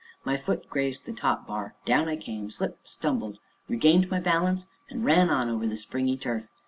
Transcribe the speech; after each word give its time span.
My 0.25 0.35
foot 0.35 0.67
grazed 0.67 1.05
the 1.05 1.13
top 1.13 1.45
bar 1.45 1.75
down 1.85 2.09
I 2.09 2.15
came, 2.15 2.49
slipped, 2.49 2.87
stumbled, 2.87 3.37
regained 3.69 4.09
my 4.09 4.19
balance, 4.19 4.65
and 4.89 5.05
ran 5.05 5.29
on 5.29 5.47
over 5.47 5.67
the 5.67 5.77
springy 5.77 6.17
turf. 6.17 6.47